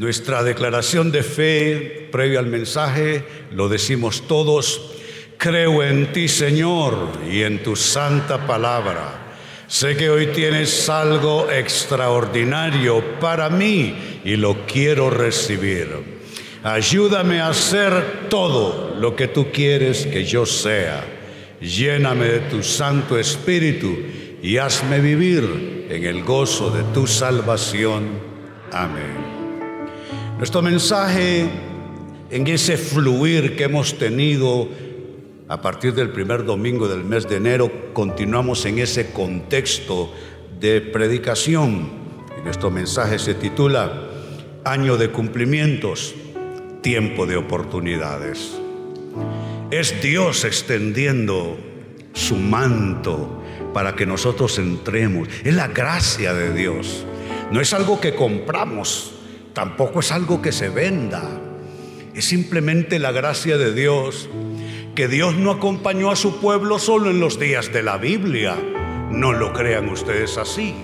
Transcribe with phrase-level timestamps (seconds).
[0.00, 4.92] Nuestra declaración de fe previo al mensaje lo decimos todos.
[5.36, 9.34] Creo en ti, Señor, y en tu santa palabra.
[9.66, 15.88] Sé que hoy tienes algo extraordinario para mí y lo quiero recibir.
[16.62, 21.04] Ayúdame a hacer todo lo que tú quieres que yo sea.
[21.60, 23.98] Lléname de tu Santo Espíritu
[24.42, 28.18] y hazme vivir en el gozo de tu salvación.
[28.72, 29.29] Amén.
[30.40, 31.50] Nuestro mensaje
[32.30, 34.70] en ese fluir que hemos tenido
[35.48, 40.10] a partir del primer domingo del mes de enero, continuamos en ese contexto
[40.58, 41.90] de predicación.
[42.38, 44.08] Y nuestro mensaje se titula
[44.64, 46.14] Año de cumplimientos,
[46.80, 48.58] tiempo de oportunidades.
[49.70, 51.58] Es Dios extendiendo
[52.14, 53.42] su manto
[53.74, 55.28] para que nosotros entremos.
[55.44, 57.04] Es la gracia de Dios.
[57.52, 59.19] No es algo que compramos
[59.52, 61.22] tampoco es algo que se venda,
[62.14, 64.28] es simplemente la gracia de Dios,
[64.94, 68.56] que Dios no acompañó a su pueblo solo en los días de la Biblia,
[69.10, 70.74] no lo crean ustedes así.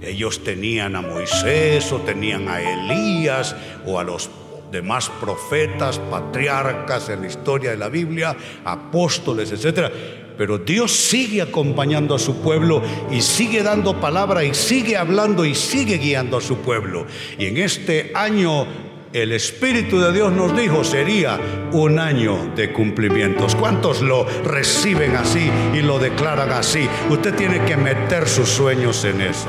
[0.00, 4.30] Ellos tenían a Moisés o tenían a Elías o a los
[4.70, 9.90] demás profetas, patriarcas en la historia de la Biblia, apóstoles, etcétera
[10.38, 15.56] pero Dios sigue acompañando a su pueblo y sigue dando palabra y sigue hablando y
[15.56, 17.06] sigue guiando a su pueblo.
[17.36, 18.64] Y en este año
[19.12, 21.40] el Espíritu de Dios nos dijo sería
[21.72, 23.56] un año de cumplimientos.
[23.56, 26.88] ¿Cuántos lo reciben así y lo declaran así?
[27.10, 29.48] Usted tiene que meter sus sueños en eso.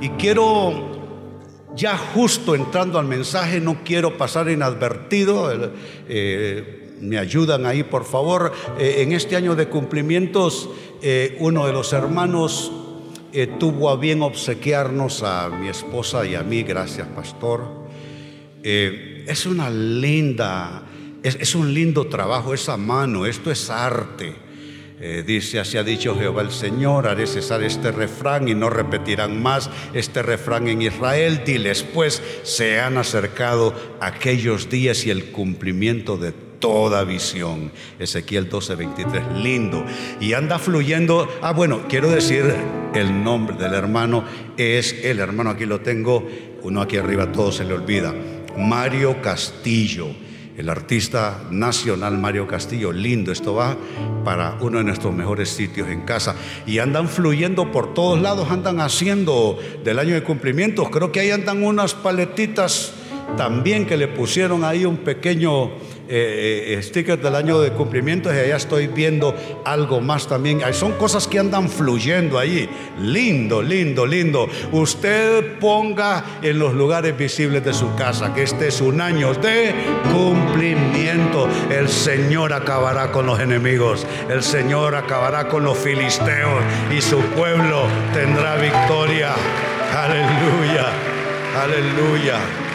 [0.00, 0.92] Y quiero,
[1.74, 5.50] ya justo entrando al mensaje, no quiero pasar inadvertido.
[6.08, 8.52] Eh, me ayudan ahí, por favor.
[8.78, 10.68] Eh, en este año de cumplimientos,
[11.02, 12.72] eh, uno de los hermanos
[13.32, 17.86] eh, tuvo a bien obsequiarnos a mi esposa y a mí, gracias, pastor.
[18.62, 20.82] es una linda,
[21.22, 24.34] es, un lindo trabajo, esa mano, esto es arte.
[25.24, 29.70] dice, así ha dicho Jehová el Señor, haré cesar este refrán y no repetirán más
[29.94, 31.42] este refrán en Israel.
[31.46, 37.72] Diles pues, se han acercado aquellos días y el cumplimiento de toda visión.
[37.98, 39.84] Ezequiel 12:23, lindo.
[40.20, 41.28] Y anda fluyendo.
[41.42, 42.54] Ah, bueno, quiero decir
[42.94, 44.24] el nombre del hermano
[44.56, 46.26] es el hermano, aquí lo tengo,
[46.62, 48.14] uno aquí arriba, todo se le olvida.
[48.56, 50.08] Mario Castillo,
[50.56, 53.76] el artista nacional Mario Castillo, lindo, esto va
[54.24, 56.34] para uno de nuestros mejores sitios en casa.
[56.66, 60.88] Y andan fluyendo por todos lados, andan haciendo del año de cumplimientos.
[60.88, 62.94] Creo que ahí andan unas paletitas
[63.36, 65.72] también que le pusieron ahí un pequeño
[66.08, 69.34] eh, eh, stickers del año de cumplimiento y allá estoy viendo
[69.64, 70.60] algo más también.
[70.72, 72.68] Son cosas que andan fluyendo ahí.
[73.00, 74.48] Lindo, lindo, lindo.
[74.72, 79.74] Usted ponga en los lugares visibles de su casa que este es un año de
[80.12, 81.48] cumplimiento.
[81.70, 84.06] El Señor acabará con los enemigos.
[84.28, 86.62] El Señor acabará con los filisteos
[86.96, 89.34] y su pueblo tendrá victoria.
[89.92, 90.86] Aleluya.
[91.56, 92.65] Aleluya.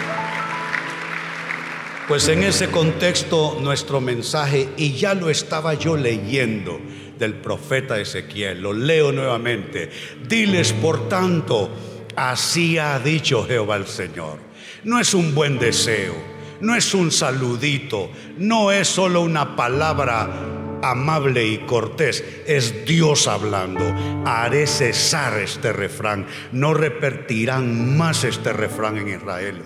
[2.08, 6.80] Pues en ese contexto nuestro mensaje, y ya lo estaba yo leyendo
[7.18, 9.90] del profeta Ezequiel, lo leo nuevamente,
[10.28, 11.70] diles por tanto,
[12.16, 14.40] así ha dicho Jehová el Señor.
[14.84, 16.16] No es un buen deseo,
[16.60, 23.84] no es un saludito, no es solo una palabra amable y cortés, es Dios hablando.
[24.26, 29.62] Haré cesar este refrán, no repetirán más este refrán en Israel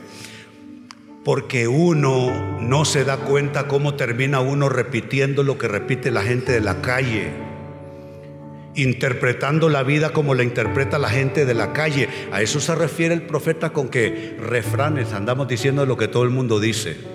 [1.26, 6.52] porque uno no se da cuenta cómo termina uno repitiendo lo que repite la gente
[6.52, 7.32] de la calle,
[8.76, 12.10] interpretando la vida como la interpreta la gente de la calle.
[12.32, 16.30] A eso se refiere el profeta con que refranes, andamos diciendo lo que todo el
[16.30, 17.15] mundo dice.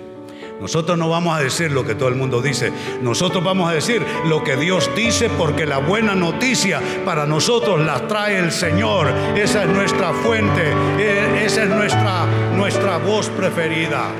[0.61, 2.71] Nosotros no vamos a decir lo que todo el mundo dice.
[3.01, 8.07] Nosotros vamos a decir lo que Dios dice porque la buena noticia para nosotros la
[8.07, 9.07] trae el Señor.
[9.35, 10.71] Esa es nuestra fuente.
[10.99, 14.11] Eh, esa es nuestra, nuestra voz preferida.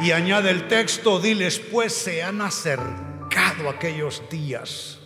[0.00, 5.00] Y añade el texto, diles pues se han acercado aquellos días.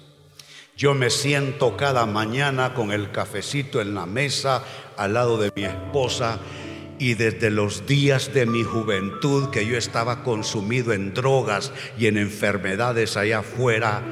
[0.76, 4.62] Yo me siento cada mañana con el cafecito en la mesa
[4.96, 6.38] al lado de mi esposa
[6.98, 12.16] y desde los días de mi juventud que yo estaba consumido en drogas y en
[12.16, 14.02] enfermedades allá afuera,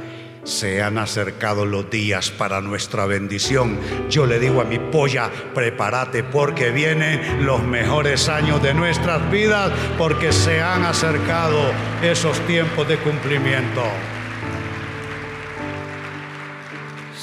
[0.44, 3.78] se han acercado los días para nuestra bendición.
[4.10, 9.72] Yo le digo a mi polla, prepárate porque vienen los mejores años de nuestras vidas
[9.96, 11.58] porque se han acercado
[12.02, 13.82] esos tiempos de cumplimiento.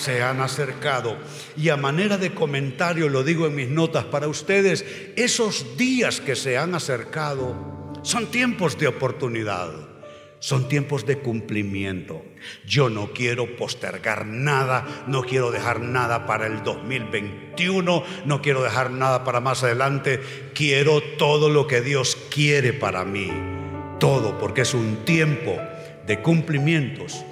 [0.01, 1.18] Se han acercado.
[1.56, 6.36] Y a manera de comentario lo digo en mis notas para ustedes, esos días que
[6.36, 9.92] se han acercado son tiempos de oportunidad.
[10.39, 12.25] Son tiempos de cumplimiento.
[12.65, 18.89] Yo no quiero postergar nada, no quiero dejar nada para el 2021, no quiero dejar
[18.89, 20.19] nada para más adelante.
[20.56, 23.31] Quiero todo lo que Dios quiere para mí.
[24.00, 25.59] Todo, porque es un tiempo
[26.07, 27.24] de cumplimientos,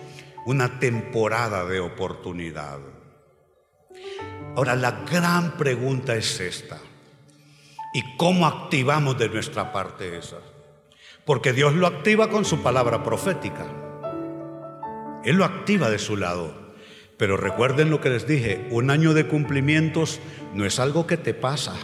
[0.45, 2.79] una temporada de oportunidad.
[4.55, 6.79] Ahora, la gran pregunta es esta.
[7.93, 10.37] ¿Y cómo activamos de nuestra parte esa?
[11.25, 13.65] Porque Dios lo activa con su palabra profética.
[15.23, 16.69] Él lo activa de su lado.
[17.17, 20.19] Pero recuerden lo que les dije, un año de cumplimientos
[20.53, 21.75] no es algo que te pasa,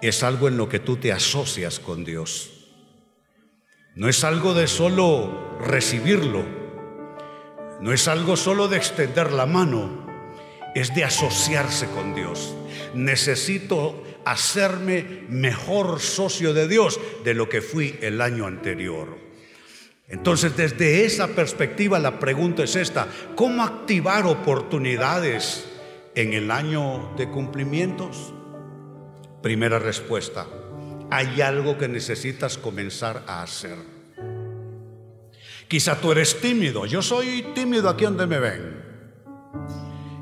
[0.00, 2.68] es algo en lo que tú te asocias con Dios.
[3.96, 6.44] No es algo de solo recibirlo,
[7.82, 10.06] no es algo solo de extender la mano,
[10.72, 12.54] es de asociarse con Dios.
[12.94, 19.18] Necesito hacerme mejor socio de Dios de lo que fui el año anterior.
[20.06, 25.66] Entonces, desde esa perspectiva, la pregunta es esta, ¿cómo activar oportunidades
[26.14, 28.32] en el año de cumplimientos?
[29.42, 30.46] Primera respuesta,
[31.10, 33.91] hay algo que necesitas comenzar a hacer.
[35.72, 38.84] Quizá tú eres tímido, yo soy tímido aquí donde me ven.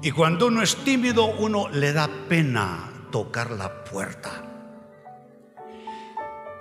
[0.01, 4.31] Y cuando uno es tímido, uno le da pena tocar la puerta.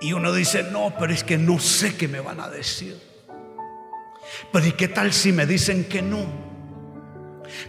[0.01, 2.99] Y uno dice, no, pero es que no sé qué me van a decir.
[4.51, 6.25] Pero ¿y qué tal si me dicen que no?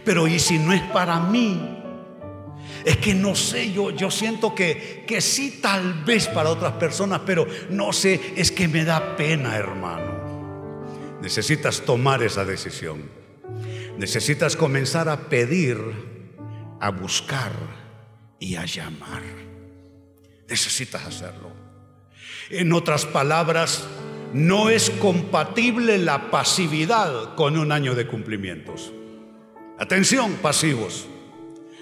[0.03, 1.83] Pero ¿y si no es para mí?
[2.83, 7.21] Es que no sé, yo, yo siento que, que sí tal vez para otras personas,
[7.23, 10.10] pero no sé, es que me da pena, hermano.
[11.21, 13.03] Necesitas tomar esa decisión.
[13.97, 15.77] Necesitas comenzar a pedir,
[16.79, 17.51] a buscar
[18.39, 19.21] y a llamar.
[20.49, 21.51] Necesitas hacerlo.
[22.49, 23.87] En otras palabras,
[24.33, 28.91] no es compatible la pasividad con un año de cumplimientos.
[29.77, 31.05] Atención, pasivos.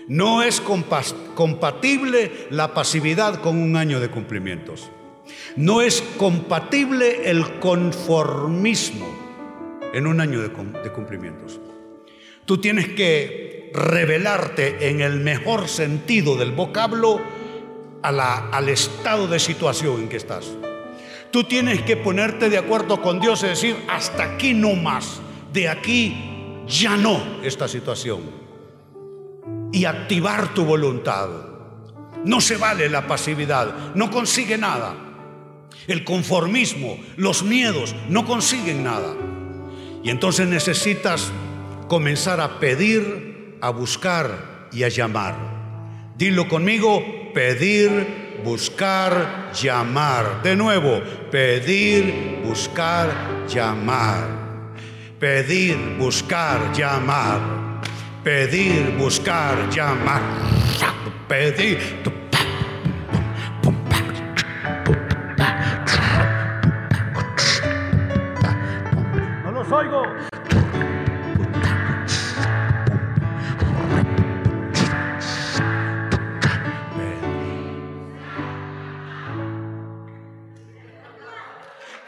[0.09, 4.89] No es compatible la pasividad con un año de cumplimientos.
[5.55, 9.18] No es compatible el conformismo
[9.93, 11.59] en un año de, cumplimientos.
[12.45, 17.21] Tú tienes que revelarte en el mejor sentido del vocablo
[18.01, 20.51] al estado de situación en que estás.
[21.31, 25.21] Tú tienes que ponerte de acuerdo con Dios y decir, hasta aquí no más,
[25.53, 28.21] de aquí ya no esta situación.
[29.71, 31.29] Y activar tu voluntad.
[32.25, 34.95] No se vale la pasividad, no consigue nada.
[35.87, 39.15] El conformismo, los miedos, no consiguen nada.
[40.03, 41.31] Y entonces necesitas
[41.87, 45.35] comenzar a pedir a buscar y a llamar.
[46.17, 47.03] Dilo conmigo,
[47.33, 50.41] pedir, buscar, llamar.
[50.43, 51.01] De nuevo,
[51.31, 54.27] pedir, buscar, llamar.
[55.19, 57.39] Pedir, buscar, llamar.
[58.23, 60.21] Pedir, buscar, llamar.
[61.27, 61.79] Pedir.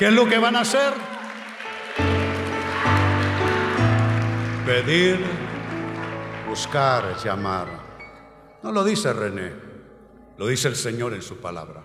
[0.01, 0.93] ¿Qué es lo que van a hacer?
[4.65, 5.19] Pedir,
[6.49, 7.67] buscar, llamar.
[8.63, 9.51] No lo dice René,
[10.39, 11.83] lo dice el Señor en su palabra.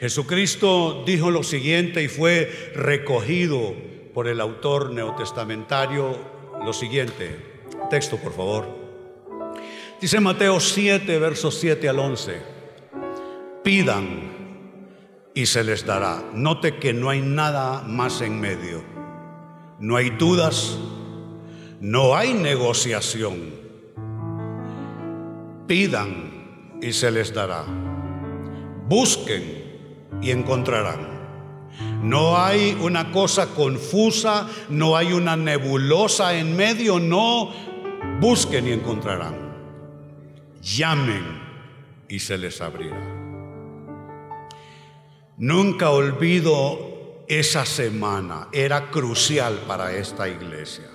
[0.00, 3.74] Jesucristo dijo lo siguiente y fue recogido
[4.14, 6.16] por el autor neotestamentario
[6.64, 7.36] lo siguiente.
[7.90, 8.66] Texto, por favor.
[10.00, 12.40] Dice Mateo 7, versos 7 al 11.
[13.62, 14.35] Pidan
[15.36, 16.24] y se les dará.
[16.32, 18.82] Note que no hay nada más en medio.
[19.78, 20.78] No hay dudas,
[21.78, 23.52] no hay negociación.
[25.66, 27.66] Pidan y se les dará.
[28.88, 31.14] Busquen y encontrarán.
[32.02, 37.52] No hay una cosa confusa, no hay una nebulosa en medio, no.
[38.22, 39.36] Busquen y encontrarán.
[40.62, 41.42] Llamen
[42.08, 43.15] y se les abrirá.
[45.38, 50.88] Nunca olvido esa semana, era crucial para esta iglesia.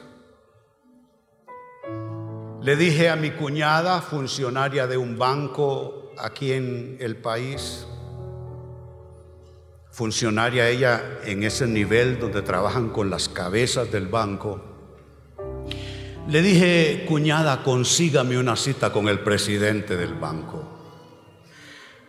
[2.61, 7.85] Le dije a mi cuñada, funcionaria de un banco aquí en el país,
[9.91, 14.71] funcionaria ella en ese nivel donde trabajan con las cabezas del banco,
[16.27, 20.70] Le dije, cuñada, consígame una cita con el presidente del banco.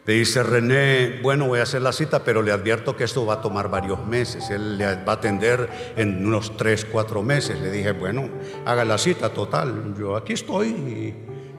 [0.04, 3.34] Le dice René, bueno, voy a hacer la cita, pero le advierto que esto va
[3.34, 4.50] a tomar varios meses.
[4.50, 7.60] Él le va a atender en unos tres, cuatro meses.
[7.60, 8.28] Le dije, bueno,
[8.66, 9.94] haga la cita total.
[9.96, 11.14] Yo aquí estoy y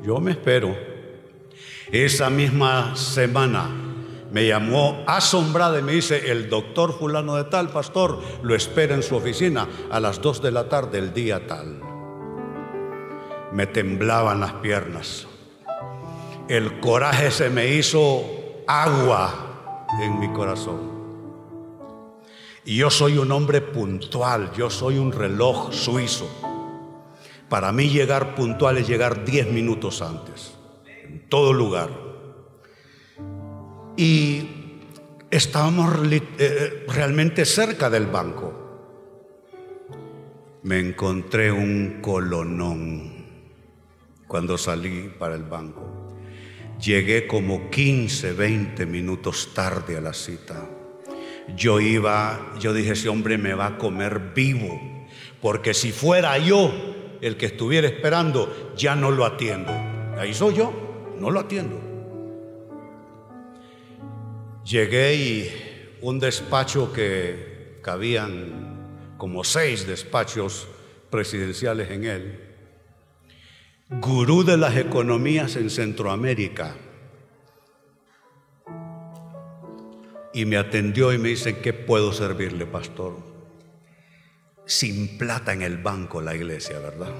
[0.05, 0.75] yo me espero.
[1.89, 3.69] Esa misma semana
[4.29, 9.03] me llamó asombrada y me dice, el doctor fulano de tal, pastor, lo espera en
[9.03, 11.79] su oficina a las dos de la tarde el día tal.
[13.53, 15.27] Me temblaban las piernas
[16.47, 18.23] el coraje se me hizo
[18.67, 20.91] agua en mi corazón.
[22.65, 26.29] Y yo soy un hombre puntual, yo soy un reloj suizo.
[27.49, 30.53] Para mí llegar puntual es llegar 10 minutos antes,
[31.03, 31.89] en todo lugar.
[33.97, 34.49] Y
[35.29, 38.61] estábamos eh, realmente cerca del banco.
[40.63, 43.27] Me encontré un colonón
[44.27, 46.02] cuando salí para el banco.
[46.83, 50.69] Llegué como 15, 20 minutos tarde a la cita.
[51.55, 55.07] Yo iba, yo dije, ese hombre me va a comer vivo,
[55.41, 56.73] porque si fuera yo
[57.21, 59.71] el que estuviera esperando, ya no lo atiendo.
[60.17, 61.79] Ahí soy yo, no lo atiendo.
[64.65, 70.67] Llegué y un despacho que cabían como seis despachos
[71.09, 72.39] presidenciales en él,
[74.01, 76.75] gurú de las economías en Centroamérica.
[80.33, 83.17] Y me atendió y me dice, ¿qué puedo servirle, pastor?
[84.65, 87.13] Sin plata en el banco la iglesia, ¿verdad?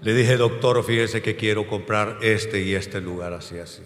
[0.00, 3.82] Le dije, doctor, fíjese que quiero comprar este y este lugar así, así.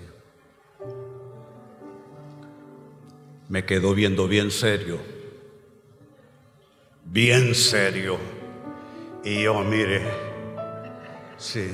[3.49, 4.99] Me quedó viendo bien serio,
[7.05, 8.19] bien serio.
[9.25, 10.32] Y yo, mire,
[11.43, 11.69] Sí.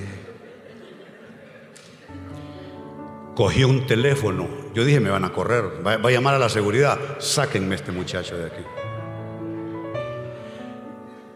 [3.35, 4.49] Cogí un teléfono.
[4.75, 5.87] Yo dije, me van a correr.
[5.87, 6.99] Va, a llamar a la seguridad.
[7.19, 8.63] Sáquenme este muchacho de aquí.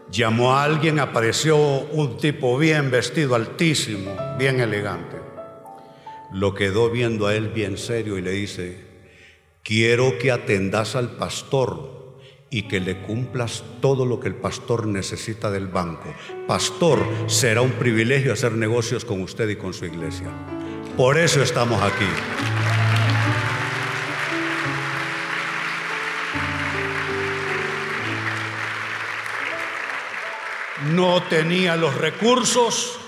[0.09, 5.17] Llamó a alguien, apareció un tipo bien vestido, altísimo, bien elegante.
[6.31, 8.83] Lo quedó viendo a él bien serio y le dice,
[9.61, 11.92] quiero que atendas al pastor
[12.53, 16.13] y que le cumplas todo lo que el pastor necesita del banco.
[16.45, 20.27] Pastor, será un privilegio hacer negocios con usted y con su iglesia.
[20.95, 22.05] Por eso estamos aquí.
[30.91, 32.99] No tenía los recursos,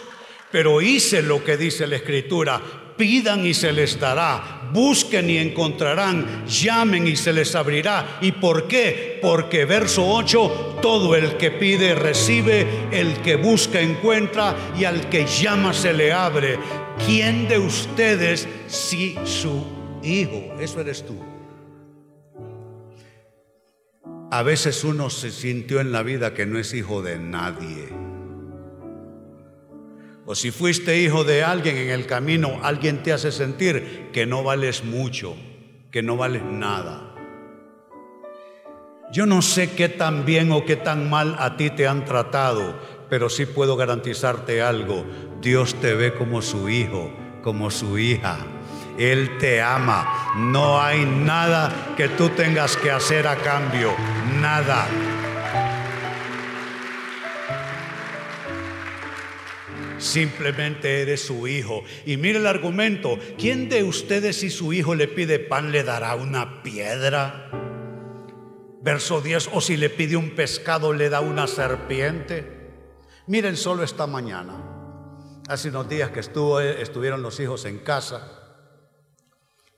[0.51, 2.59] pero hice lo que dice la escritura.
[2.97, 8.19] Pidan y se les dará, busquen y encontrarán, llamen y se les abrirá.
[8.21, 9.19] ¿Y por qué?
[9.21, 15.25] Porque verso 8, todo el que pide recibe, el que busca encuentra y al que
[15.25, 16.57] llama se le abre.
[17.05, 19.65] ¿Quién de ustedes si su
[20.03, 20.55] hijo?
[20.59, 21.19] Eso eres tú.
[24.31, 28.04] A veces uno se sintió en la vida que no es hijo de nadie
[30.25, 34.43] o si fuiste hijo de alguien en el camino, alguien te hace sentir que no
[34.43, 35.35] vales mucho,
[35.91, 37.13] que no vales nada.
[39.11, 42.75] Yo no sé qué tan bien o qué tan mal a ti te han tratado,
[43.07, 45.05] pero sí puedo garantizarte algo.
[45.41, 47.13] Dios te ve como su hijo,
[47.43, 48.39] como su hija.
[48.97, 50.33] Él te ama.
[50.37, 53.93] No hay nada que tú tengas que hacer a cambio.
[54.41, 54.87] Nada.
[60.05, 61.83] Simplemente eres su hijo.
[62.05, 63.17] Y mire el argumento.
[63.39, 67.49] ¿Quién de ustedes si su hijo le pide pan le dará una piedra?
[68.83, 69.49] Verso 10.
[69.53, 72.45] O si le pide un pescado le da una serpiente.
[73.25, 74.53] Miren solo esta mañana.
[75.47, 78.59] Hace unos días que estuvo, estuvieron los hijos en casa.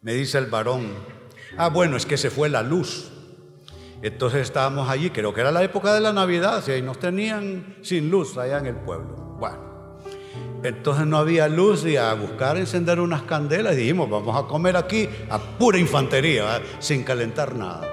[0.01, 0.89] Me dice el varón.
[1.57, 3.11] Ah, bueno, es que se fue la luz.
[4.01, 8.11] Entonces estábamos allí, creo que era la época de la Navidad, y nos tenían sin
[8.11, 9.26] luz allá en el pueblo.
[10.63, 14.75] Entonces no había luz y a buscar encender unas candelas y dijimos, vamos a comer
[14.75, 17.87] aquí a pura infantería, sin calentar nada.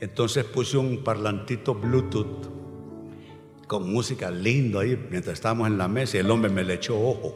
[0.00, 2.50] Entonces puse un parlantito Bluetooth
[3.66, 7.00] con música lindo ahí mientras estábamos en la mesa y el hombre me le echó
[7.00, 7.34] ojo.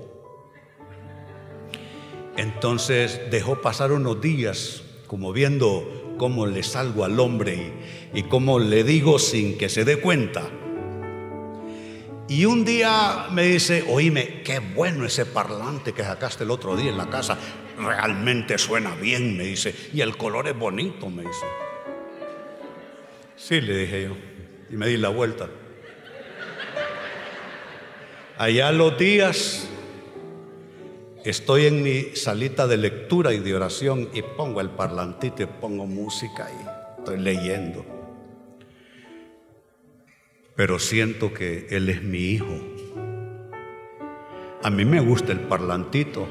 [2.36, 7.72] Entonces dejó pasar unos días como viendo cómo le salgo al hombre
[8.12, 10.50] y cómo le digo sin que se dé cuenta
[12.28, 16.90] y un día me dice, oíme, qué bueno ese parlante que sacaste el otro día
[16.90, 17.38] en la casa.
[17.78, 19.74] Realmente suena bien, me dice.
[19.92, 21.46] Y el color es bonito, me dice.
[23.36, 24.16] Sí, le dije yo.
[24.70, 25.48] Y me di la vuelta.
[28.38, 29.68] Allá los días
[31.24, 35.86] estoy en mi salita de lectura y de oración y pongo el parlantito y pongo
[35.86, 37.95] música y estoy leyendo.
[40.56, 42.58] Pero siento que Él es mi hijo.
[44.62, 46.26] A mí me gusta el parlantito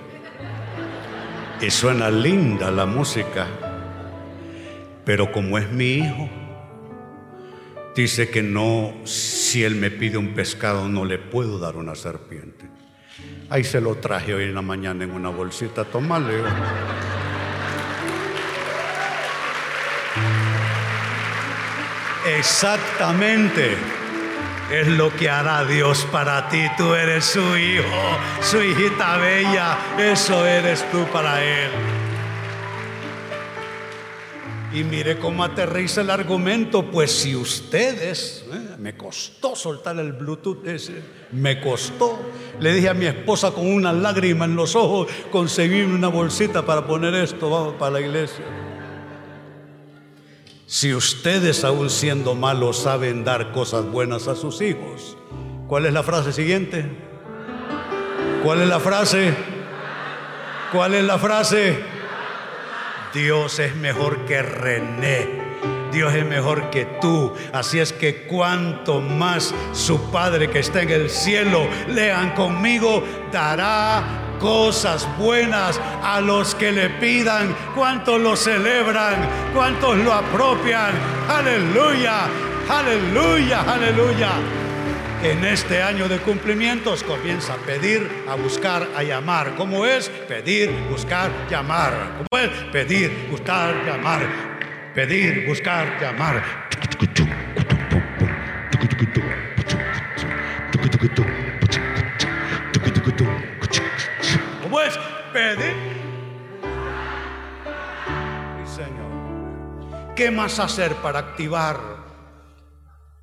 [1.62, 3.48] y suena linda la música,
[5.05, 6.27] pero como es mi hijo,
[7.96, 12.67] dice que no, si él me pide un pescado, no le puedo dar una serpiente.
[13.50, 16.41] Ahí se lo traje hoy en la mañana en una bolsita, tomale.
[22.38, 23.77] Exactamente
[24.72, 26.63] es lo que hará Dios para ti.
[26.77, 27.84] Tú eres su hijo,
[28.41, 31.72] su hijita bella, eso eres tú para Él.
[34.74, 40.67] Y mire cómo aterriza el argumento, pues si ustedes, eh, me costó soltar el Bluetooth
[40.67, 42.19] ese, me costó.
[42.60, 46.86] Le dije a mi esposa con una lágrima en los ojos, conseguirme una bolsita para
[46.86, 48.43] poner esto, vamos, para la iglesia.
[50.75, 55.15] Si ustedes aún siendo malos saben dar cosas buenas a sus hijos,
[55.70, 56.86] ¿cuál es la frase siguiente?
[58.44, 59.34] ¿Cuál es la frase?
[60.74, 61.79] ¿Cuál es la frase?
[63.13, 65.46] Dios es mejor que René.
[65.94, 67.32] Dios es mejor que tú.
[67.53, 73.01] Así es que cuanto más su Padre que está en el cielo, lean conmigo,
[73.32, 77.56] dará cosas buenas a los que le pidan.
[77.75, 79.15] ¿Cuántos lo celebran?
[79.54, 80.92] ¿Cuántos lo apropian?
[81.30, 82.27] Aleluya,
[82.70, 84.30] aleluya, aleluya
[85.25, 89.56] en este año de cumplimientos comienza a pedir, a buscar, a llamar.
[89.56, 90.10] ¿Cómo es?
[90.10, 91.94] Pedir, buscar, llamar.
[92.30, 92.50] ¿Cómo es?
[92.72, 94.22] Pedir, buscar, llamar.
[94.94, 96.44] Pedir, buscar, llamar.
[105.36, 105.75] Pedir.
[108.65, 110.15] Señor.
[110.15, 111.77] ¿Qué más hacer para activar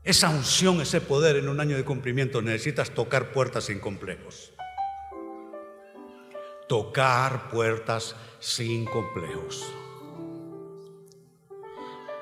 [0.04, 4.52] esa unción, ese poder en un año de cumplimiento, necesitas tocar puertas sin complejos.
[6.68, 9.72] Tocar puertas sin complejos.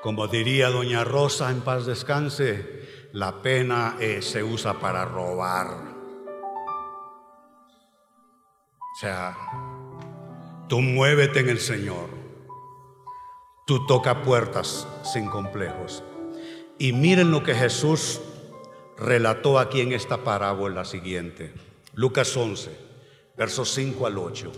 [0.01, 5.67] Como diría doña Rosa, en paz descanse, la pena eh, se usa para robar.
[8.93, 9.35] O sea,
[10.71, 12.07] tú muévete en el Señor.
[13.67, 16.01] Tú toca puertas sin complejos.
[16.79, 18.21] Y miren lo que Jesús
[18.97, 21.53] relató aquí en esta parábola siguiente.
[21.93, 22.71] Lucas 11,
[23.37, 24.51] versos 5 al 8.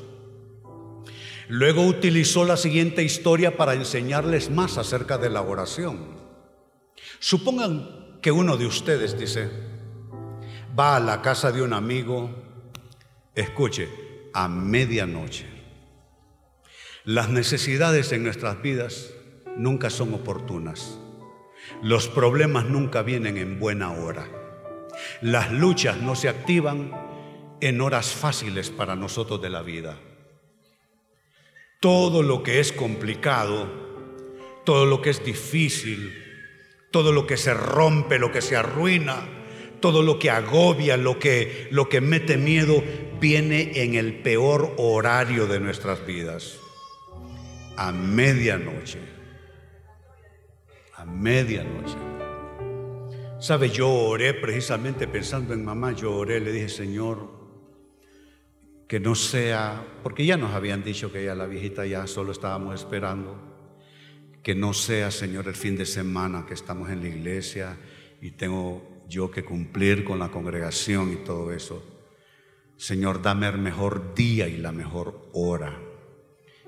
[1.47, 5.97] Luego utilizó la siguiente historia para enseñarles más acerca de la oración.
[7.17, 9.49] Supongan que uno de ustedes dice,
[10.78, 12.30] va a la casa de un amigo,
[13.34, 13.89] escuche,
[14.32, 15.52] a medianoche.
[17.05, 19.13] Las necesidades en nuestras vidas
[19.57, 20.97] nunca son oportunas.
[21.81, 24.25] Los problemas nunca vienen en buena hora.
[25.19, 26.91] Las luchas no se activan
[27.59, 29.99] en horas fáciles para nosotros de la vida.
[31.81, 33.67] Todo lo que es complicado,
[34.63, 36.17] todo lo que es difícil,
[36.89, 39.27] todo lo que se rompe, lo que se arruina,
[39.81, 42.81] todo lo que agobia, lo que, lo que mete miedo,
[43.19, 46.62] viene en el peor horario de nuestras vidas,
[47.77, 49.13] a medianoche
[51.05, 51.97] medianoche.
[53.39, 57.29] Sabe, yo oré precisamente pensando en mamá, yo oré, le dije, Señor,
[58.88, 62.79] que no sea, porque ya nos habían dicho que ya la viejita ya solo estábamos
[62.79, 63.36] esperando,
[64.41, 67.77] que no sea, Señor, el fin de semana que estamos en la iglesia
[68.21, 71.83] y tengo yo que cumplir con la congregación y todo eso.
[72.77, 75.79] Señor, dame el mejor día y la mejor hora.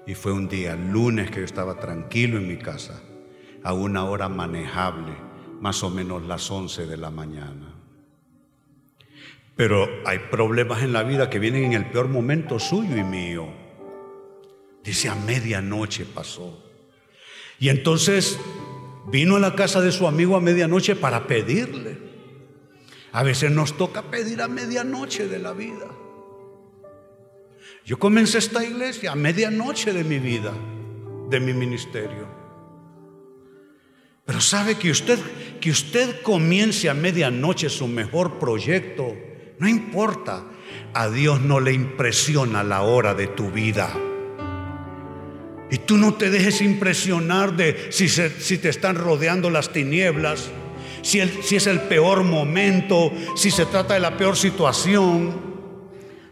[0.07, 3.01] Y fue un día, lunes, que yo estaba tranquilo en mi casa
[3.63, 5.13] a una hora manejable,
[5.59, 7.73] más o menos las 11 de la mañana.
[9.55, 13.47] Pero hay problemas en la vida que vienen en el peor momento suyo y mío.
[14.83, 16.61] Dice, a medianoche pasó.
[17.57, 18.37] Y entonces
[19.07, 21.97] vino a la casa de su amigo a medianoche para pedirle.
[23.11, 25.87] A veces nos toca pedir a medianoche de la vida.
[27.85, 30.51] Yo comencé esta iglesia a medianoche de mi vida,
[31.29, 32.27] de mi ministerio.
[34.25, 35.19] Pero sabe que usted,
[35.61, 39.15] que usted comience a medianoche su mejor proyecto,
[39.59, 40.43] no importa.
[40.95, 43.95] A Dios no le impresiona la hora de tu vida.
[45.69, 50.49] Y tú no te dejes impresionar de si, si te están rodeando las tinieblas,
[51.03, 55.44] si, si es el peor momento, si se trata de la peor situación.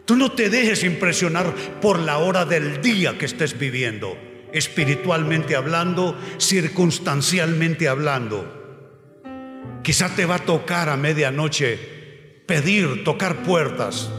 [0.05, 4.17] Tú no te dejes impresionar por la hora del día que estés viviendo,
[4.51, 8.61] espiritualmente hablando, circunstancialmente hablando.
[9.81, 11.77] Quizá te va a tocar a medianoche
[12.45, 14.09] pedir, tocar puertas.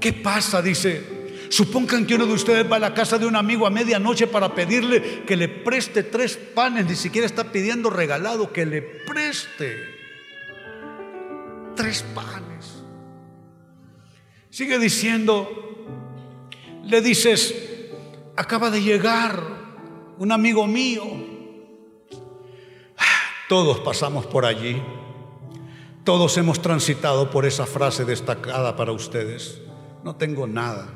[0.00, 0.62] ¿Qué pasa?
[0.62, 1.22] Dice,
[1.52, 4.54] Supongan que uno de ustedes va a la casa de un amigo a medianoche para
[4.54, 9.76] pedirle que le preste tres panes, ni siquiera está pidiendo regalado, que le preste
[11.76, 12.41] tres panes.
[14.52, 15.48] Sigue diciendo,
[16.84, 17.54] le dices,
[18.36, 19.42] acaba de llegar
[20.18, 21.04] un amigo mío.
[23.48, 24.82] Todos pasamos por allí.
[26.04, 29.62] Todos hemos transitado por esa frase destacada para ustedes.
[30.04, 30.86] No tengo nada.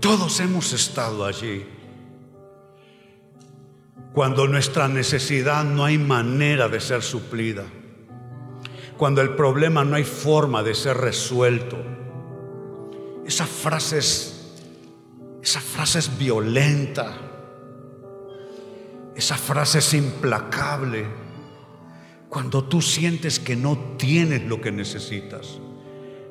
[0.00, 1.66] Todos hemos estado allí.
[4.12, 7.64] Cuando nuestra necesidad no hay manera de ser suplida.
[8.96, 11.78] Cuando el problema no hay forma de ser resuelto.
[13.26, 14.56] Esa frase es,
[15.42, 17.16] esa frase es violenta.
[19.14, 21.06] Esa frase es implacable.
[22.28, 25.58] Cuando tú sientes que no tienes lo que necesitas.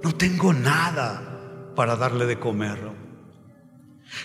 [0.03, 2.79] No tengo nada para darle de comer.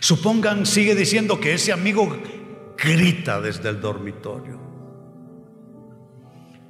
[0.01, 2.17] Supongan, sigue diciendo que ese amigo
[2.77, 4.64] grita desde el dormitorio.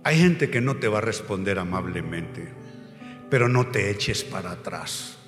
[0.04, 2.52] Hay gente que no te va a responder amablemente,
[3.30, 5.18] pero no te eches para atrás.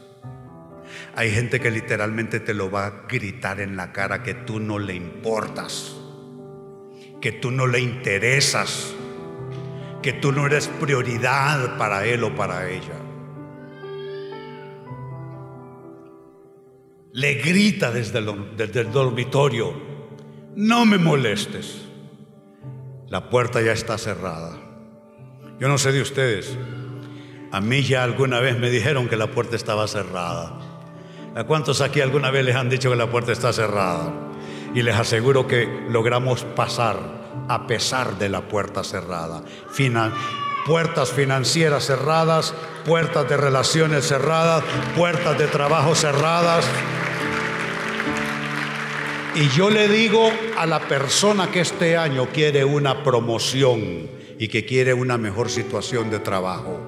[1.14, 4.78] Hay gente que literalmente te lo va a gritar en la cara que tú no
[4.78, 5.96] le importas,
[7.20, 8.94] que tú no le interesas,
[10.02, 13.06] que tú no eres prioridad para él o para ella.
[17.16, 19.72] le grita desde el, dormitorio,
[20.54, 21.86] no me molestes.
[23.08, 24.65] La puerta ya está cerrada.
[25.58, 26.54] Yo no sé de ustedes.
[27.50, 30.52] A mí ya alguna vez me dijeron que la puerta estaba cerrada.
[31.34, 34.12] ¿A cuántos aquí alguna vez les han dicho que la puerta está cerrada?
[34.74, 36.98] Y les aseguro que logramos pasar
[37.48, 39.42] a pesar de la puerta cerrada.
[40.66, 42.52] puertas financieras cerradas,
[42.84, 44.62] puertas de relaciones cerradas,
[44.94, 46.66] puertas de trabajo cerradas.
[49.34, 54.64] Y yo le digo a la persona que este año quiere una promoción y que
[54.64, 56.78] quiere una mejor situación de trabajo,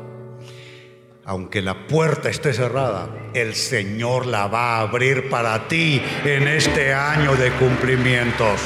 [1.24, 6.94] aunque la puerta esté cerrada, el Señor la va a abrir para ti en este
[6.94, 8.60] año de cumplimientos.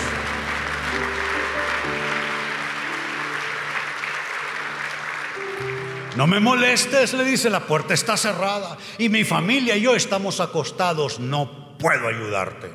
[6.16, 10.40] No me molestes, le dice, la puerta está cerrada y mi familia y yo estamos
[10.40, 12.71] acostados, no puedo ayudarte.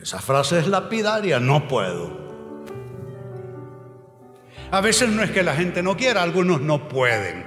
[0.00, 2.25] Esa frase es lapidaria, no puedo.
[4.70, 7.44] A veces no es que la gente no quiera, algunos no pueden.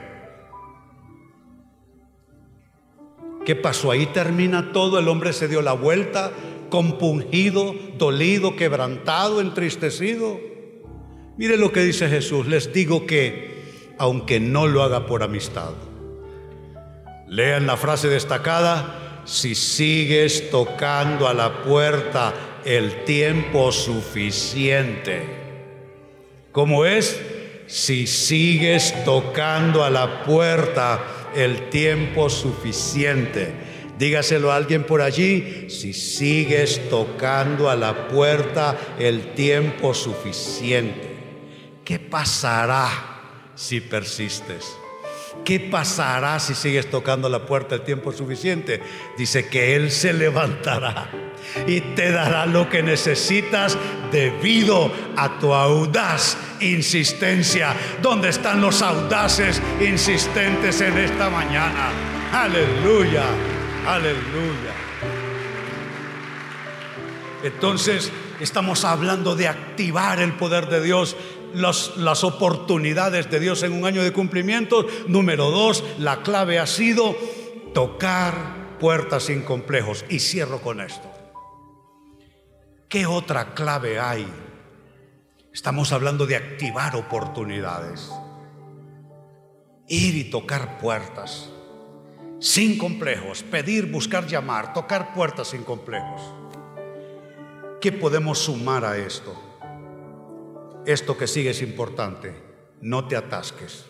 [3.46, 3.92] ¿Qué pasó?
[3.92, 6.32] Ahí termina todo, el hombre se dio la vuelta,
[6.70, 10.40] compungido, dolido, quebrantado, entristecido.
[11.38, 15.72] Mire lo que dice Jesús, les digo que, aunque no lo haga por amistad,
[17.28, 22.34] lean la frase destacada, si sigues tocando a la puerta
[22.66, 25.39] el tiempo suficiente.
[26.52, 27.20] ¿Cómo es?
[27.68, 31.00] Si sigues tocando a la puerta
[31.36, 33.54] el tiempo suficiente.
[34.00, 41.18] Dígaselo a alguien por allí, si sigues tocando a la puerta el tiempo suficiente.
[41.84, 44.79] ¿Qué pasará si persistes?
[45.44, 48.82] ¿Qué pasará si sigues tocando la puerta el tiempo suficiente?
[49.18, 51.10] Dice que Él se levantará
[51.66, 53.78] y te dará lo que necesitas
[54.12, 57.76] debido a tu audaz insistencia.
[58.02, 61.92] ¿Dónde están los audaces insistentes en esta mañana?
[62.32, 63.24] Aleluya,
[63.88, 64.74] aleluya.
[67.44, 71.16] Entonces estamos hablando de activar el poder de Dios
[71.54, 74.86] las, oportunidades de Dios en un año de cumplimiento.
[75.08, 77.16] Número dos, la clave ha sido
[77.74, 80.06] tocar puertas sin complejos.
[80.10, 81.10] Y cierro con esto.
[82.88, 84.28] ¿Qué otra clave hay?
[85.54, 88.12] Estamos hablando de activar oportunidades.
[89.88, 91.50] Ir y tocar puertas
[92.40, 93.44] sin complejos.
[93.44, 96.22] Pedir, buscar, llamar, tocar puertas sin complejos.
[97.82, 99.49] ¿Qué podemos sumar a esto?
[100.86, 102.34] Esto que sigue es importante.
[102.82, 103.86] No te atasques.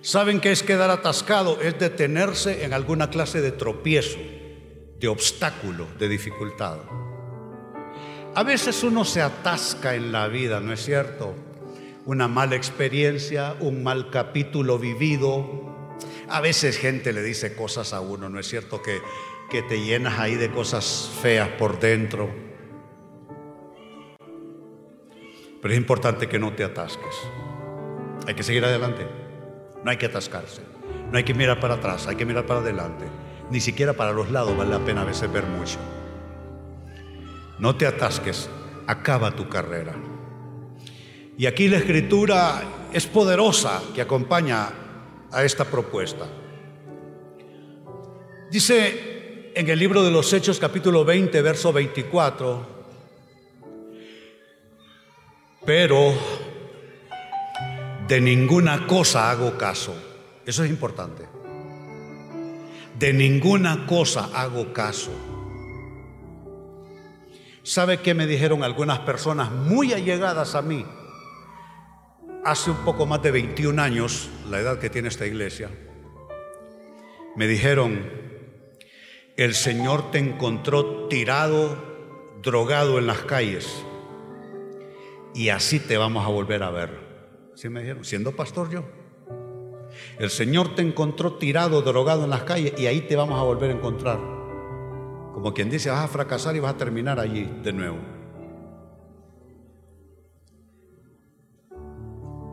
[0.00, 1.60] ¿Saben qué es quedar atascado?
[1.60, 4.18] Es detenerse en alguna clase de tropiezo.
[4.98, 6.78] de obstáculo, de dificultad.
[8.34, 11.36] A veces uno se atasca en la vida, ¿no es cierto?
[12.04, 15.94] Una mala experiencia, un mal capítulo vivido.
[16.28, 18.82] A veces gente le dice cosas a uno, ¿no es cierto?
[18.82, 18.98] Que,
[19.50, 22.47] que te llenas ahí de cosas feas por dentro.
[25.60, 27.14] Pero es importante que no te atasques.
[28.26, 29.06] Hay que seguir adelante.
[29.84, 30.62] No hay que atascarse.
[31.10, 33.06] No hay que mirar para atrás, hay que mirar para adelante.
[33.50, 35.78] Ni siquiera para los lados vale la pena a veces ver mucho.
[37.58, 38.48] No te atasques,
[38.86, 39.94] acaba tu carrera.
[41.36, 44.68] Y aquí la escritura es poderosa que acompaña
[45.30, 46.26] a esta propuesta.
[48.50, 52.77] Dice en el libro de los Hechos capítulo 20, verso 24,
[55.64, 56.14] pero
[58.06, 59.94] de ninguna cosa hago caso.
[60.46, 61.24] Eso es importante.
[62.98, 65.12] De ninguna cosa hago caso.
[67.62, 70.86] ¿Sabe qué me dijeron algunas personas muy allegadas a mí?
[72.44, 75.68] Hace un poco más de 21 años, la edad que tiene esta iglesia,
[77.36, 78.10] me dijeron,
[79.36, 81.76] el Señor te encontró tirado,
[82.42, 83.84] drogado en las calles,
[85.38, 86.90] y así te vamos a volver a ver.
[87.54, 88.84] Así me dijeron, siendo pastor yo.
[90.18, 93.70] El Señor te encontró tirado, drogado en las calles y ahí te vamos a volver
[93.70, 94.18] a encontrar.
[95.32, 97.98] Como quien dice, vas a fracasar y vas a terminar allí de nuevo.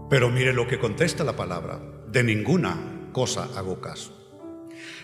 [0.08, 1.82] Pero mire lo que contesta la palabra.
[2.08, 4.14] De ninguna cosa hago caso.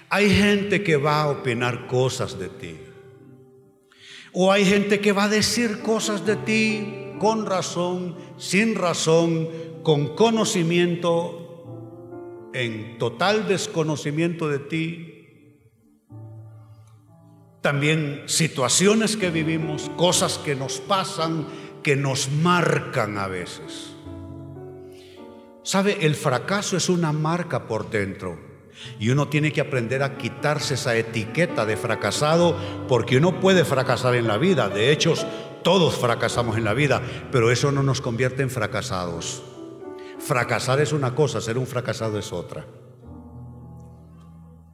[0.08, 2.78] Hay gente que va a opinar cosas de ti.
[4.34, 9.48] O hay gente que va a decir cosas de ti con razón, sin razón,
[9.84, 16.08] con conocimiento en total desconocimiento de ti.
[17.62, 21.46] También situaciones que vivimos, cosas que nos pasan,
[21.84, 23.94] que nos marcan a veces.
[25.62, 26.00] ¿Sabe?
[26.02, 28.40] El fracaso es una marca por dentro.
[29.00, 32.58] Y uno tiene que aprender a quitarse esa etiqueta de fracasado
[32.88, 34.70] porque uno puede fracasar en la vida.
[34.70, 35.14] De hecho,
[35.64, 39.44] todos fracasamos en la vida, pero eso no nos convierte en fracasados.
[40.20, 42.66] Fracasar es una cosa, ser un fracasado es otra.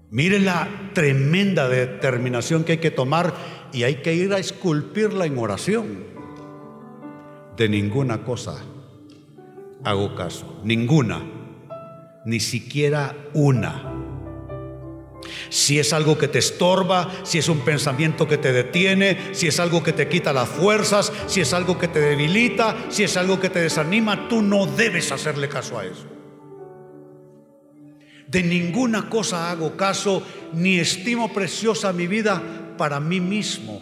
[0.10, 3.34] Mire la tremenda determinación que hay que tomar
[3.74, 6.06] y hay que ir a esculpirla en oración.
[7.58, 8.62] De ninguna cosa
[9.84, 11.22] hago caso, ninguna,
[12.26, 13.97] ni siquiera una.
[15.50, 19.60] Si es algo que te estorba, si es un pensamiento que te detiene, si es
[19.60, 23.40] algo que te quita las fuerzas, si es algo que te debilita, si es algo
[23.40, 26.06] que te desanima, tú no debes hacerle caso a eso.
[28.28, 30.22] De ninguna cosa hago caso,
[30.54, 32.42] ni estimo preciosa mi vida
[32.78, 33.82] para mí mismo,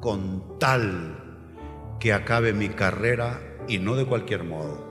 [0.00, 1.16] con tal
[2.00, 4.90] que acabe mi carrera y no de cualquier modo.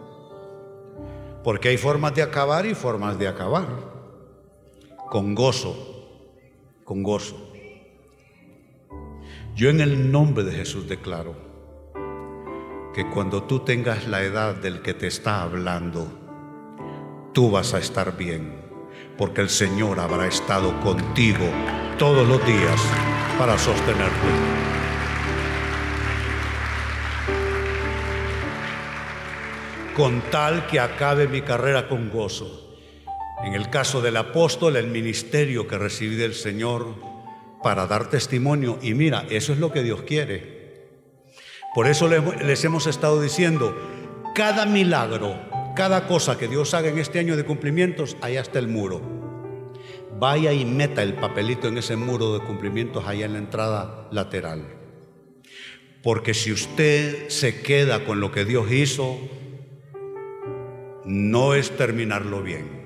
[1.43, 3.88] Porque hay formas de acabar y formas de acabar
[5.09, 5.75] con gozo,
[6.83, 7.35] con gozo.
[9.55, 11.35] Yo en el nombre de Jesús declaro
[12.93, 16.07] que cuando tú tengas la edad del que te está hablando,
[17.33, 18.53] tú vas a estar bien,
[19.17, 21.45] porque el Señor habrá estado contigo
[21.97, 22.79] todos los días
[23.39, 24.13] para sostenerte.
[29.97, 32.68] Con tal que acabe mi carrera con gozo
[33.43, 36.95] en el caso del apóstol, el ministerio que recibí del Señor
[37.63, 38.79] para dar testimonio.
[38.81, 40.59] Y mira, eso es lo que Dios quiere.
[41.73, 43.77] Por eso les hemos estado diciendo,
[44.35, 45.39] cada milagro,
[45.75, 49.01] cada cosa que Dios haga en este año de cumplimientos, allá está el muro.
[50.19, 54.63] Vaya y meta el papelito en ese muro de cumplimientos allá en la entrada lateral.
[56.03, 59.17] Porque si usted se queda con lo que Dios hizo,
[61.05, 62.78] no es terminarlo bien.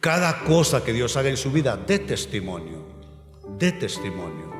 [0.00, 2.84] Cada cosa que Dios haga en su vida, dé testimonio,
[3.58, 4.54] dé testimonio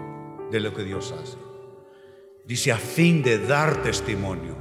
[0.50, 1.38] de lo que Dios hace.
[2.44, 4.56] Dice a fin de dar testimonio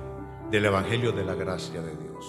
[0.51, 2.25] del Evangelio de la gracia de Dios.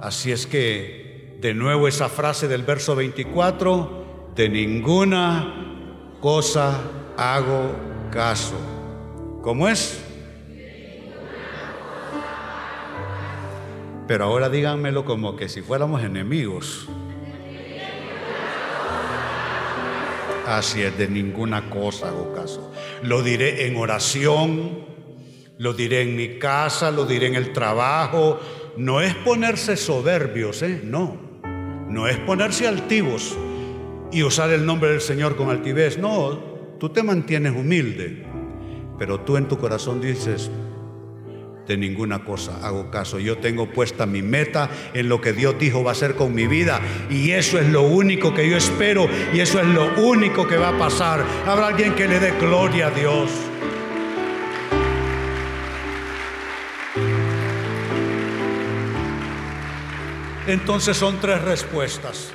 [0.00, 6.80] Así es que, de nuevo esa frase del verso 24, de ninguna cosa
[7.16, 7.74] hago
[8.12, 8.54] caso.
[9.42, 10.04] ¿Cómo es?
[14.06, 16.88] Pero ahora díganmelo como que si fuéramos enemigos.
[20.50, 22.72] Así de ninguna cosa hago caso.
[23.04, 24.80] Lo diré en oración,
[25.58, 28.40] lo diré en mi casa, lo diré en el trabajo.
[28.76, 30.80] No es ponerse soberbios, ¿eh?
[30.82, 31.16] No.
[31.88, 33.36] No es ponerse altivos
[34.10, 35.98] y usar el nombre del Señor con altivez.
[35.98, 36.76] No.
[36.80, 38.26] Tú te mantienes humilde,
[38.98, 40.50] pero tú en tu corazón dices,
[41.66, 43.18] de ninguna cosa hago caso.
[43.18, 46.46] Yo tengo puesta mi meta en lo que Dios dijo va a hacer con mi
[46.46, 46.80] vida.
[47.08, 49.08] Y eso es lo único que yo espero.
[49.32, 51.24] Y eso es lo único que va a pasar.
[51.46, 53.30] Habrá alguien que le dé gloria a Dios.
[60.46, 62.32] Entonces son tres respuestas.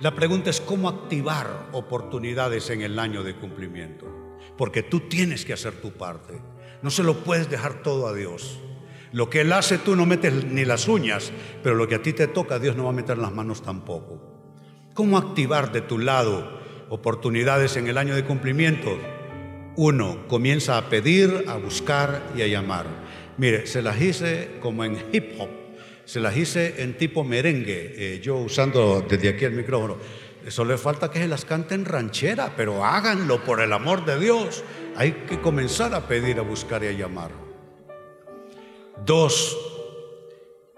[0.00, 4.06] La pregunta es cómo activar oportunidades en el año de cumplimiento.
[4.56, 6.40] Porque tú tienes que hacer tu parte.
[6.82, 8.60] No se lo puedes dejar todo a Dios.
[9.12, 12.12] Lo que Él hace tú no metes ni las uñas, pero lo que a ti
[12.12, 14.20] te toca Dios no va a meter las manos tampoco.
[14.94, 18.98] ¿Cómo activar de tu lado oportunidades en el año de cumplimiento?
[19.76, 22.86] Uno, comienza a pedir, a buscar y a llamar.
[23.36, 25.50] Mire, se las hice como en hip hop,
[26.06, 29.98] se las hice en tipo merengue, eh, yo usando desde aquí el micrófono.
[30.46, 34.62] Eso le falta que se las canten ranchera, pero háganlo por el amor de Dios.
[34.96, 37.30] Hay que comenzar a pedir, a buscar y a llamar.
[39.04, 39.56] Dos,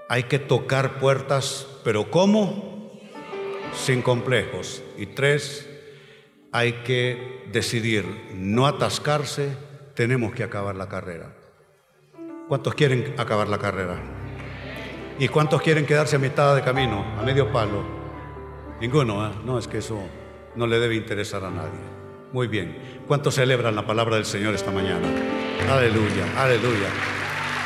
[0.08, 2.90] hay que tocar puertas, pero ¿cómo?
[3.74, 4.82] Sin complejos.
[4.96, 5.68] Y tres,
[6.50, 8.04] hay que decidir
[8.34, 9.56] no atascarse,
[9.94, 11.34] tenemos que acabar la carrera.
[12.48, 14.00] ¿Cuántos quieren acabar la carrera?
[15.20, 17.84] ¿Y cuántos quieren quedarse a mitad de camino, a medio palo?
[18.80, 19.32] Ninguno, ¿eh?
[19.44, 20.00] no, es que eso
[20.56, 21.97] no le debe interesar a nadie.
[22.32, 22.76] Muy bien.
[23.06, 25.08] ¿Cuántos celebran la palabra del Señor esta mañana?
[25.70, 26.88] Aleluya, aleluya.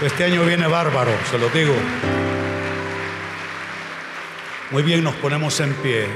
[0.01, 1.75] Este año viene bárbaro, se lo digo.
[4.71, 6.07] Muy bien, nos ponemos en pie.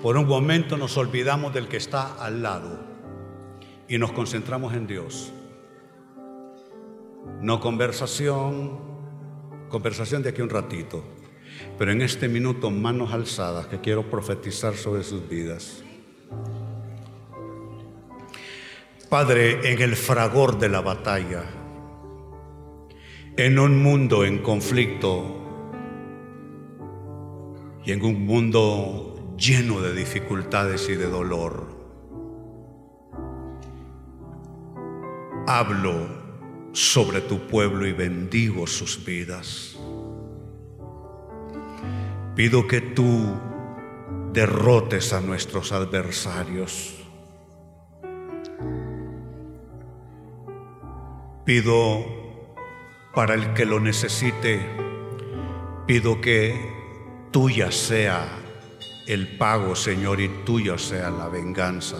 [0.00, 2.78] Por un momento nos olvidamos del que está al lado
[3.88, 5.32] y nos concentramos en Dios.
[7.40, 8.80] No conversación,
[9.68, 11.04] conversación de aquí un ratito.
[11.78, 15.82] Pero en este minuto, manos alzadas, que quiero profetizar sobre sus vidas.
[19.12, 21.44] Padre, en el fragor de la batalla,
[23.36, 25.36] en un mundo en conflicto
[27.84, 31.66] y en un mundo lleno de dificultades y de dolor,
[35.46, 36.06] hablo
[36.72, 39.78] sobre tu pueblo y bendigo sus vidas.
[42.34, 43.26] Pido que tú
[44.32, 47.01] derrotes a nuestros adversarios.
[51.44, 52.04] Pido
[53.14, 54.60] para el que lo necesite,
[55.86, 56.54] pido que
[57.30, 58.26] tuya sea
[59.06, 61.96] el pago, Señor, y tuya sea la venganza.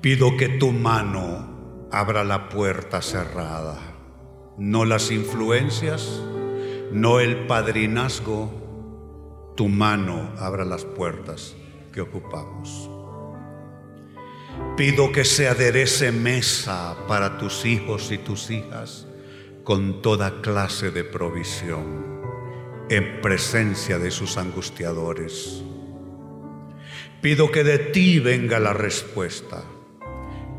[0.00, 3.96] Pido que tu mano abra la puerta cerrada
[4.58, 6.22] no las influencias,
[6.92, 11.54] no el padrinazgo, tu mano abra las puertas
[11.92, 12.95] que ocupamos.
[14.76, 19.06] Pido que se aderece mesa para tus hijos y tus hijas
[19.64, 22.04] con toda clase de provisión
[22.90, 25.62] en presencia de sus angustiadores.
[27.22, 29.64] Pido que de ti venga la respuesta.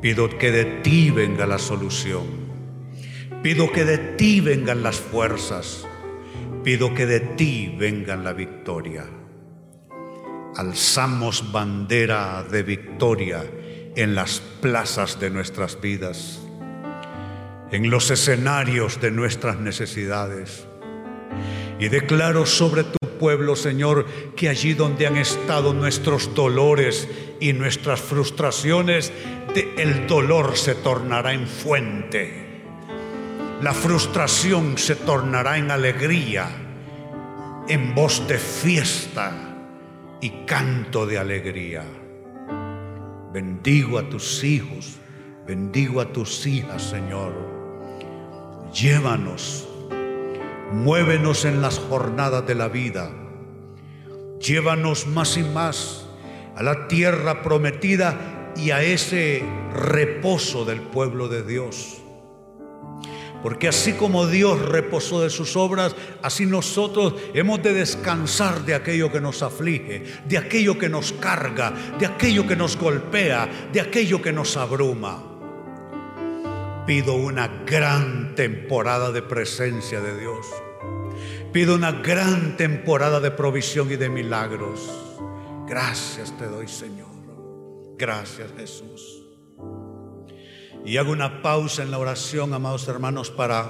[0.01, 2.25] Pido que de ti venga la solución.
[3.43, 5.86] Pido que de ti vengan las fuerzas.
[6.63, 9.06] Pido que de ti vengan la victoria.
[10.56, 13.45] Alzamos bandera de victoria
[13.97, 16.39] en las plazas de nuestras vidas,
[17.71, 20.65] en los escenarios de nuestras necesidades.
[21.77, 24.05] Y declaro sobre tu pueblo, Señor,
[24.38, 27.10] que allí donde han estado nuestros dolores
[27.41, 29.12] y nuestras frustraciones,
[29.77, 32.47] el dolor se tornará en fuente
[33.62, 36.47] la frustración se tornará en alegría,
[37.67, 39.31] en voz de fiesta
[40.21, 41.83] y canto de alegría.
[43.38, 44.97] Bendigo a tus hijos,
[45.45, 47.36] bendigo a tus hijas, Señor.
[48.73, 49.67] Llévanos,
[50.71, 53.12] muévenos en las jornadas de la vida.
[54.39, 56.10] Llévanos más y más
[56.56, 62.02] a la tierra prometida y a ese reposo del pueblo de Dios.
[63.44, 69.12] Porque así como Dios reposó de sus obras, así nosotros hemos de descansar de aquello
[69.12, 74.21] que nos aflige, de aquello que nos carga, de aquello que nos golpea, de aquello
[74.21, 75.23] que nos abruma.
[76.88, 80.48] Pido una gran temporada de presencia de Dios.
[81.52, 84.90] Pido una gran temporada de provisión y de milagros.
[85.67, 87.08] Gracias te doy, Señor.
[87.98, 89.17] Gracias, Jesús.
[90.88, 93.69] Y hago una pausa en la oración, amados hermanos, para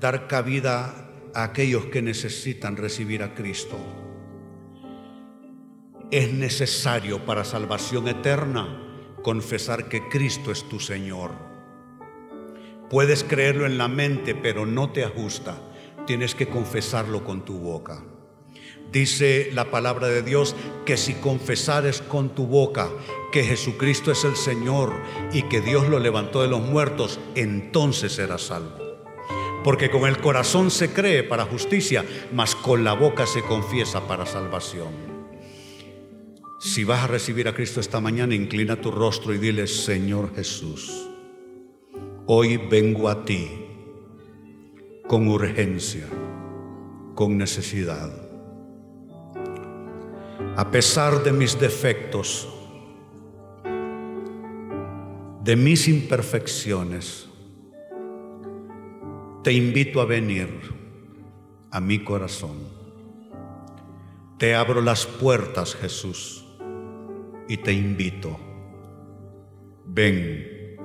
[0.00, 0.94] dar cabida
[1.34, 3.76] a aquellos que necesitan recibir a Cristo.
[6.10, 8.66] es necesario para salvación eterna
[9.22, 11.30] confesar que Cristo es tu Señor.
[12.90, 15.56] Puedes creerlo en la mente, pero no te ajusta.
[16.06, 18.02] Tienes que confesarlo con tu boca.
[18.92, 22.90] Dice la palabra de Dios que si confesares con tu boca
[23.32, 24.92] que Jesucristo es el Señor
[25.32, 28.76] y que Dios lo levantó de los muertos, entonces serás salvo.
[29.64, 34.26] Porque con el corazón se cree para justicia, mas con la boca se confiesa para
[34.26, 34.90] salvación.
[36.60, 41.08] Si vas a recibir a Cristo esta mañana, inclina tu rostro y dile, Señor Jesús,
[42.26, 43.48] hoy vengo a ti
[45.08, 46.06] con urgencia,
[47.14, 48.31] con necesidad.
[50.54, 52.46] A pesar de mis defectos,
[55.42, 57.26] de mis imperfecciones,
[59.42, 60.50] te invito a venir
[61.70, 62.58] a mi corazón.
[64.36, 66.44] Te abro las puertas, Jesús,
[67.48, 68.38] y te invito.
[69.86, 70.76] Ven,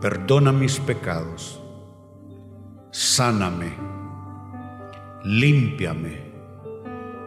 [0.00, 1.62] perdona mis pecados,
[2.90, 3.72] sáname,
[5.22, 6.21] límpiame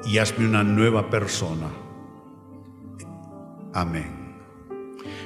[0.05, 1.69] y hazme una nueva persona.
[3.73, 4.25] Amén.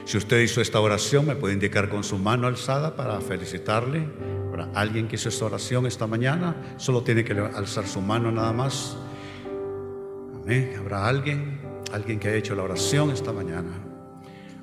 [0.05, 4.07] Si usted hizo esta oración, me puede indicar con su mano alzada para felicitarle.
[4.49, 8.51] Para alguien que hizo esta oración esta mañana, solo tiene que alzar su mano nada
[8.51, 8.97] más.
[10.41, 10.73] Amén.
[10.79, 11.59] Habrá alguien,
[11.93, 13.69] alguien que haya hecho la oración esta mañana.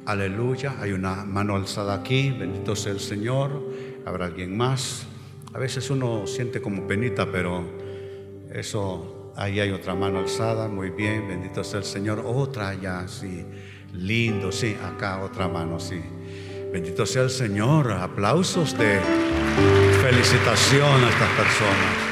[0.05, 0.77] Aleluya.
[0.81, 2.31] Hay una mano alzada aquí.
[2.33, 3.63] Bendito sea el Señor.
[4.05, 5.07] Habrá alguien más.
[5.55, 7.65] A veces uno siente como penita, pero
[8.53, 10.69] eso, ahí hay otra mano alzada.
[10.69, 11.29] Muy bien.
[11.29, 12.23] Bendito sea el Señor.
[12.25, 13.45] Otra ya, sí.
[13.93, 16.01] Lindo, sí, acá otra mano, sí.
[16.73, 17.93] Bendito sea el Señor.
[17.93, 19.01] Aplausos de
[20.03, 22.06] felicitación a estas personas.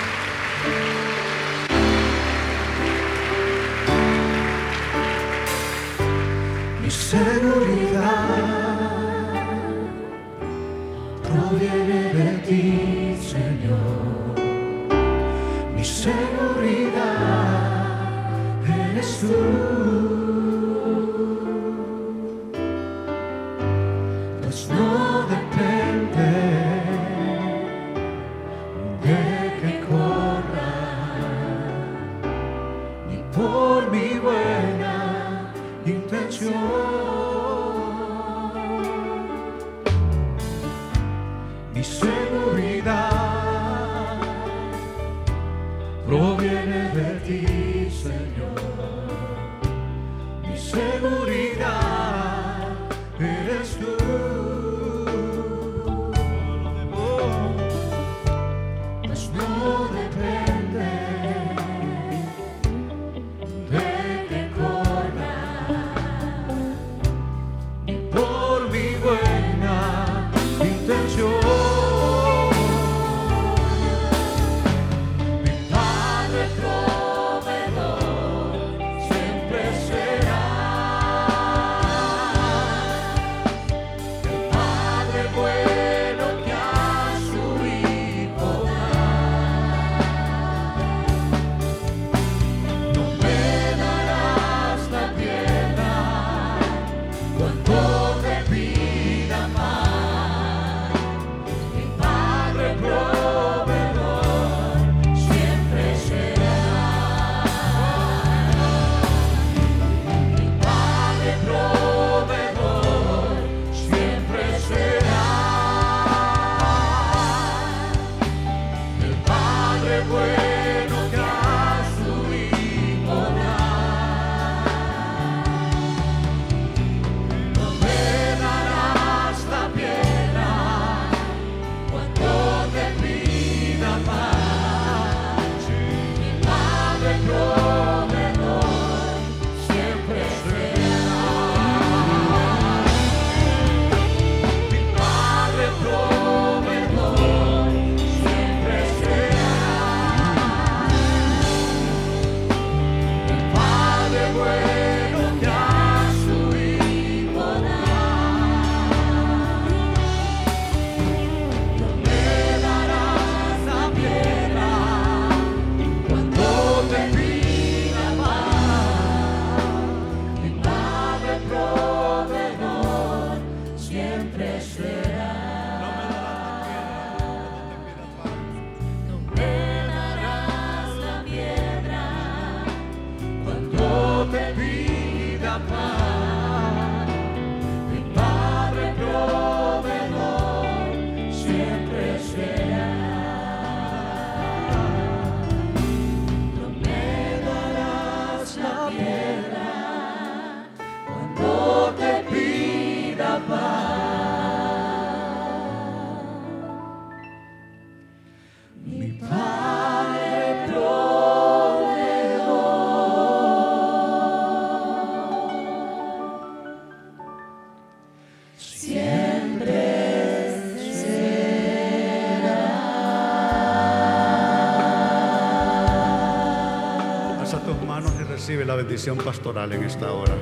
[228.77, 230.35] Bendición pastoral en esta hora.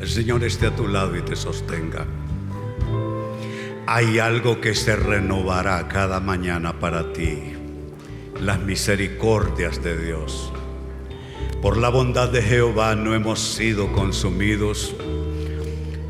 [0.00, 2.06] El Señor esté a tu lado y te sostenga.
[3.86, 7.54] Hay algo que se renovará cada mañana para ti.
[8.40, 10.52] Las misericordias de Dios.
[11.62, 14.94] Por la bondad de Jehová no hemos sido consumidos,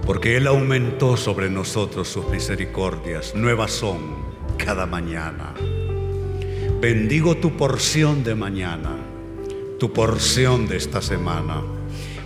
[0.07, 3.35] porque Él aumentó sobre nosotros sus misericordias.
[3.35, 3.99] Nuevas son
[4.57, 5.55] cada mañana.
[6.81, 9.04] Bendigo tu porción de mañana
[9.79, 11.63] tu porción de esta semana.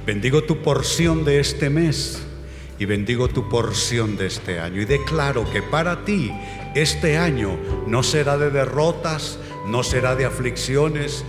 [0.06, 2.22] Bendigo tu porción de este mes
[2.78, 4.80] y bendigo tu porción de este año.
[4.80, 6.32] Y declaro que para ti
[6.74, 11.24] este año no será de derrotas, no será de aflicciones,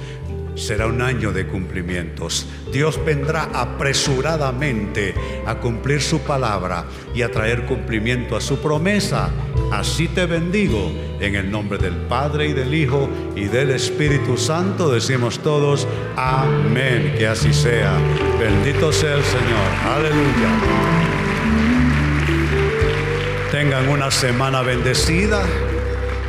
[0.56, 2.46] será un año de cumplimientos.
[2.72, 5.16] Dios vendrá apresuradamente
[5.46, 9.30] a cumplir su palabra y a traer cumplimiento a su promesa.
[9.72, 14.92] Así te bendigo en el nombre del Padre y del Hijo y del Espíritu Santo.
[14.92, 17.94] Decimos todos, amén, que así sea.
[18.40, 19.96] Bendito sea el Señor.
[19.96, 21.00] Aleluya.
[23.52, 25.44] Tengan una semana bendecida.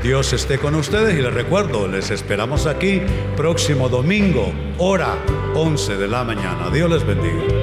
[0.02, 3.02] Dios esté con ustedes y les recuerdo, les esperamos aquí
[3.36, 5.14] próximo domingo, hora
[5.54, 6.70] 11 de la mañana.
[6.70, 7.59] Dios les bendiga.